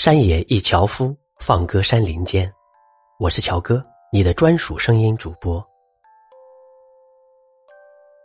[0.00, 2.48] 山野一樵夫，放歌山林间。
[3.18, 5.60] 我是乔哥，你的专属声音主播。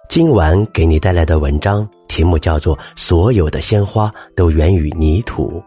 [0.07, 5.59] 今晚给你带来的文章题目叫做《所有的鲜花都源于泥土》。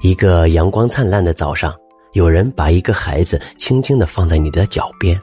[0.00, 1.76] 一个阳光灿烂的早上，
[2.12, 5.20] 有人把一个孩子轻轻的放在你的脚边，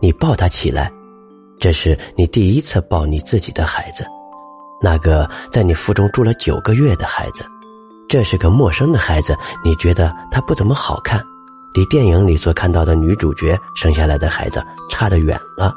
[0.00, 0.90] 你抱他起来，
[1.60, 4.06] 这是你第一次抱你自己的孩子，
[4.80, 7.44] 那个在你腹中住了九个月的孩子。
[8.12, 9.34] 这是个陌生的孩子，
[9.64, 11.18] 你觉得他不怎么好看，
[11.72, 15.74] 离电影里所看到的女主角生下来的孩子差得远了。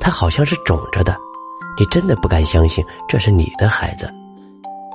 [0.00, 1.16] 他好像是肿着的，
[1.78, 4.10] 你真的不敢相信这是你的孩子。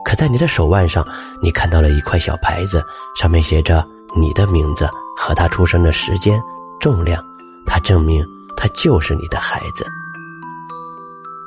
[0.04, 1.08] 可在你的手腕上，
[1.42, 2.84] 你看到了一块小牌子，
[3.16, 3.82] 上面写着
[4.14, 4.86] 你的名字
[5.16, 6.38] 和他出生的时间、
[6.78, 7.24] 重量，
[7.66, 8.22] 它证明
[8.58, 9.86] 他就是你的孩子。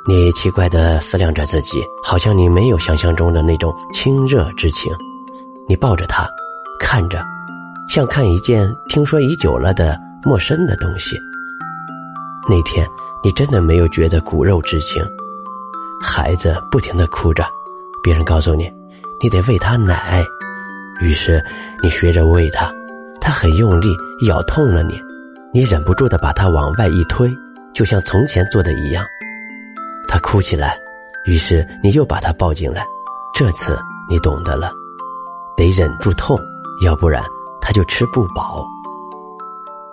[0.09, 4.92] 你奇怪的思量着自己，好像你没有想象中的那种亲热之情。
[5.69, 6.30] 你抱着他，
[6.78, 7.20] 看着，
[7.88, 11.20] 像看一件听说已久了的陌生的东西。
[12.48, 12.86] 那天，
[13.20, 15.03] 你真的没有觉得骨肉之情。
[16.00, 17.45] 孩子不停的哭着，
[18.00, 18.70] 别人告诉你，
[19.20, 20.25] 你得喂他奶。
[21.00, 21.45] 于是，
[21.83, 22.73] 你学着喂他，
[23.20, 23.89] 他很用力，
[24.28, 25.02] 咬痛了你，
[25.52, 27.28] 你忍不住的把他往外一推，
[27.75, 29.05] 就像从前做的一样。
[30.17, 30.81] 他哭起来，
[31.27, 32.86] 于是你又把他抱进来。
[33.34, 33.78] 这次
[34.09, 34.73] 你懂得了，
[35.58, 36.41] 得忍住痛，
[36.81, 37.23] 要不然
[37.61, 38.67] 他就吃不饱。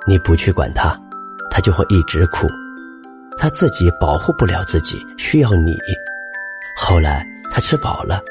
[0.07, 0.97] 你不去管他，
[1.51, 2.47] 他就会一直哭。
[3.37, 5.75] 他自己保护不了自己，需要你。
[6.77, 8.21] 后来他吃饱了，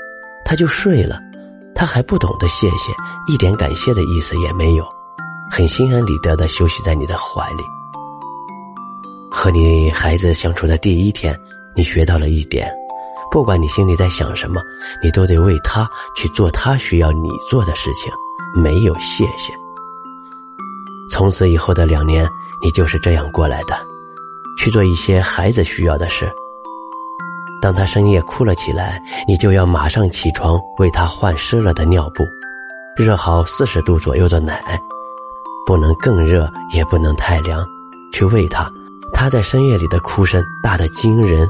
[0.47, 1.21] 他就睡了。
[1.75, 2.91] 他还不懂得谢谢，
[3.27, 4.89] 一点感谢的意思也没有，
[5.51, 7.63] 很心安理得的休息在你的怀里。
[9.31, 11.39] 和你孩子相处的第一天。
[11.75, 12.71] 你学到了一点，
[13.31, 14.63] 不管你心里在想什么，
[15.03, 18.13] 你都得为他去做他需要你做的事情，
[18.55, 19.53] 没有谢谢。
[21.11, 22.29] 从此以后的两年，
[22.63, 23.75] 你就是这样过来的，
[24.59, 26.31] 去做一些孩子需要的事。
[27.61, 32.25] 当他深夜哭了起来，你就要马上起床为他换湿了的尿布，
[32.97, 34.81] 热好四十度左右的奶，
[35.65, 37.65] 不能更热，也不能太凉，
[38.13, 38.71] 去喂他。
[39.15, 41.49] 他在深夜里的哭声大得惊人。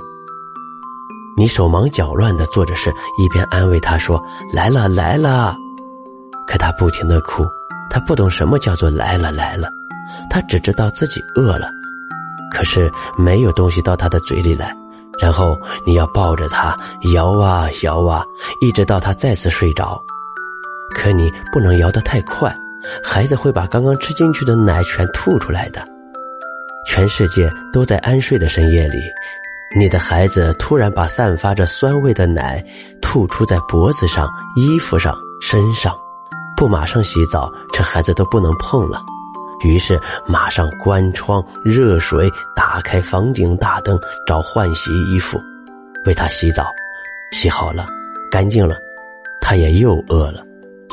[1.43, 5.57] 你手忙脚乱的做着事，一边安慰他说：“来了来了。”
[6.47, 7.45] 可他不停的哭，
[7.91, 9.69] 他不懂什么叫做来了来了，
[10.31, 11.69] 他只知道自己饿了，
[12.53, 12.89] 可是
[13.19, 14.73] 没有东西到他的嘴里来。
[15.19, 16.79] 然后你要抱着他
[17.13, 18.25] 摇啊摇啊，
[18.61, 20.01] 一直到他再次睡着。
[20.95, 22.57] 可你不能摇得太快，
[23.03, 25.85] 孩子会把刚刚吃进去的奶全吐出来的。
[26.87, 29.01] 全世界都在安睡的深夜里。
[29.75, 32.63] 你的孩子突然把散发着酸味的奶
[33.01, 35.97] 吐出在脖子上、衣服上、身上，
[36.57, 39.03] 不马上洗澡，这孩子都不能碰了。
[39.65, 45.41] 于是马上关窗、热水，打开房顶大灯，找换洗衣服，
[46.05, 46.67] 为他洗澡，
[47.33, 47.87] 洗好了，
[48.31, 48.77] 干净了，
[49.41, 50.45] 他也又饿了，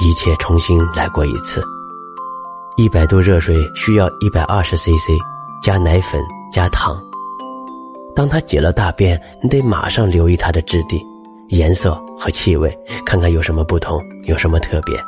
[0.01, 1.61] 一切重新来过一次。
[2.77, 5.09] 一百度热水需要一百二十 CC，
[5.61, 6.21] 加奶粉，
[6.53, 6.97] 加糖。
[8.19, 11.01] 当他解了大便，你得马上留意它的质地、
[11.51, 15.01] 颜色和气味，看看有什么不同，有什么特别。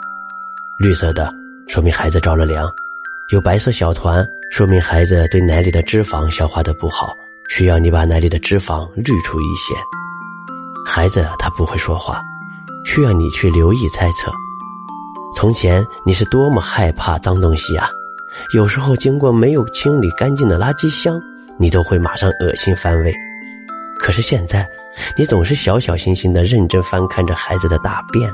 [0.80, 1.30] 绿色的
[1.68, 2.72] 说明孩子着了凉，
[3.34, 7.10] 有白色小团说明孩子对奶里的脂肪消化的不好，
[7.50, 9.74] 需要你把奶里的脂肪滤出一些。
[10.86, 12.22] 孩子他不会说话，
[12.86, 14.32] 需要你去留意猜测。
[15.36, 17.90] 从前你是多么害怕脏东西啊！
[18.56, 21.22] 有时候经过没有清理干净的垃圾箱。
[21.62, 23.14] 你都会马上恶心反胃，
[24.00, 24.68] 可是现在，
[25.16, 28.34] 你总是小小心心的认真翻看着孩子的大便，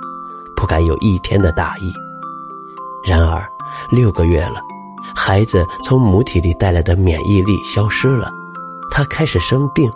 [0.55, 1.91] 不敢有一天的大意。
[3.05, 3.45] 然而，
[3.91, 4.61] 六个月了，
[5.13, 8.31] 孩子从母体里带来的免疫力消失了，
[8.89, 9.91] 他开始生病，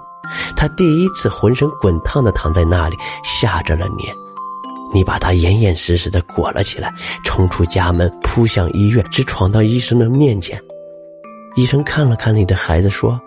[0.57, 4.03] 他第一次浑身滚烫的躺在那里，吓着了你。
[4.93, 10.61] 你把他严严实实的裹了起来，冲出家门，扑向医院，直闯到医生的面前。
[11.55, 13.19] 医生看了看你的孩子，说：“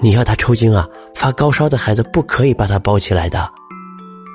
[0.00, 0.86] 你要他抽筋啊？
[1.14, 3.48] 发高烧的孩子不可以把他抱起来的。”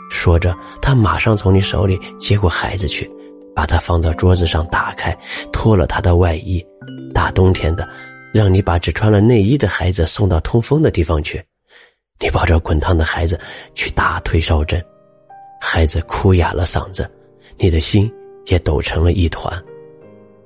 [0.10, 3.10] 说着，他马上从你手里接过孩子去，
[3.56, 5.18] 把他放到桌子上，打开，
[5.54, 6.66] 脱了他的外衣。
[7.14, 7.88] 大冬天的，
[8.34, 11.42] 让你把只穿了内衣的孩子送到通风的地方去。
[12.20, 13.40] 你抱着滚烫的孩子
[13.74, 14.84] 去打退烧针，
[15.62, 17.10] 孩子哭哑了嗓子，
[17.58, 18.12] 你的心
[18.48, 19.52] 也抖成了一团。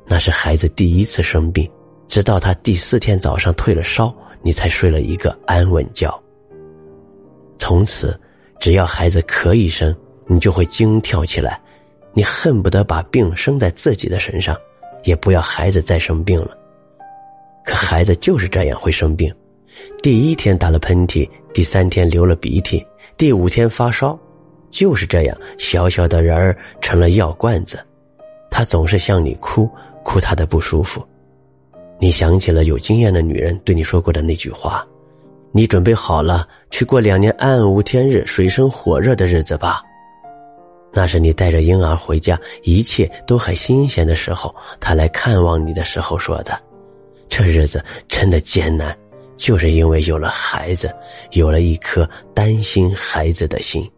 [0.06, 1.70] 那是孩子第一次生病。
[2.08, 4.16] 直到他第四天早上退了烧，
[4.46, 6.08] 你才睡了一个安稳觉。
[7.58, 8.16] 从此，
[8.60, 9.94] 只要孩子咳一声，
[10.28, 11.60] 你就会惊跳起来，
[12.14, 14.56] 你恨不得把病生在自己的身上，
[15.04, 16.56] 也不要孩子再生病了。
[17.66, 19.34] 可孩子就是这样会生病，
[20.04, 22.86] 第一天打了喷嚏，第三天流了鼻涕，
[23.18, 24.16] 第五天发烧，
[24.70, 27.84] 就是这样，小小的人儿成了药罐子，
[28.52, 29.68] 他总是向你哭，
[30.04, 31.04] 哭他的不舒服。
[32.00, 34.86] 你想起了有经验的女人对你说过的那句话
[35.52, 39.82] ：“你准备好了去过两年暗无天日、水深火热的日子吧？”
[40.92, 46.58] 那是你带着婴儿回家，一切都还新鲜的时候，他来看望你的时候说的。
[47.28, 48.98] 这日子真的艰难，
[49.36, 50.94] 就是因为有了孩子，
[51.32, 53.90] 有了一颗担心孩子的心。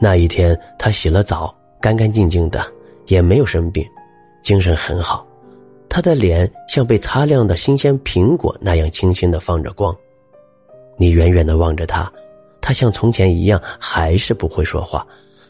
[0.00, 2.64] 那一天，他洗了澡，干干净净的，
[3.06, 3.84] 也没有生病，
[4.42, 5.26] 精神很好。
[5.98, 9.92] 他的脸像被擦亮的新鲜苹果那样轻轻的放着光。
[10.96, 12.08] 你远远的望着他，
[12.60, 15.04] 他像从前一样还是不会说话，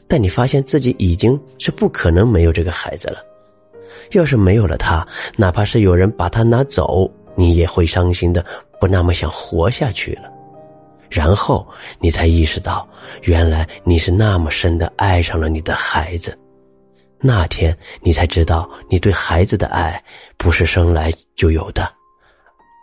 [0.08, 3.18] 但你发现自己已经是不可能没有这个孩子了。
[4.12, 5.06] 要是没有了他，
[5.36, 8.42] 哪怕是有人把他拿走，你也会伤心的
[8.80, 10.32] 不那么想活下去了。
[11.10, 11.68] 然后
[12.00, 12.88] 你才意识到，
[13.24, 16.34] 原来你是那么深的爱上了你的孩子。
[17.20, 20.02] 那天你才知道，你对孩子的爱
[20.36, 21.90] 不是生来就有的，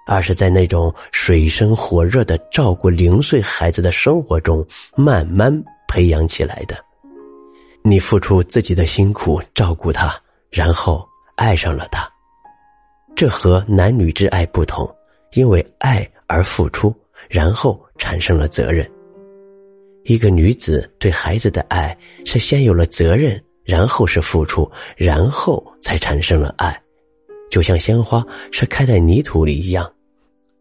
[0.07, 4.65] 而是在那种水深火热的照顾零岁孩子的生活中
[4.95, 6.75] 慢慢培养起来的。
[7.83, 10.15] 你付出自己的辛苦照顾他。
[10.51, 11.05] 然后
[11.35, 12.09] 爱上了他，
[13.13, 14.89] 这和男女之爱不同，
[15.33, 16.95] 因为爱而付出，
[17.27, 18.89] 然后产生了责任。
[20.05, 26.79] 一个女子对孩子的爱是先有了责任，然后是付出，然后才产生了爱，
[27.49, 29.91] 就像鲜花是开在泥土里一样，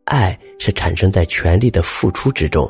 [0.05, 2.69] 爱是产生在全力的付出之中。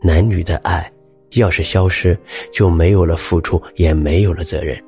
[0.00, 0.90] 男女的爱
[1.32, 2.16] 要是消失，
[2.52, 4.82] 就没有了付出，也没有了责任。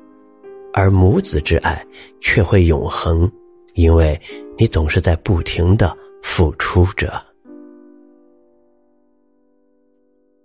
[0.73, 1.85] 而母子之爱
[2.19, 3.31] 却会永恒，
[3.75, 4.19] 因为
[4.57, 7.21] 你总是在不停的付出着。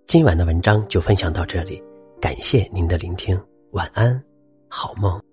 [0.06, 1.82] 今晚的文章就分享到这里，
[2.20, 3.38] 感谢您的聆听，
[3.72, 4.24] 晚安，
[4.68, 5.27] 好梦。